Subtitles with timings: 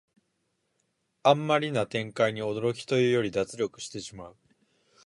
[1.21, 4.37] あんまりな展開に驚きというより脱力してしまう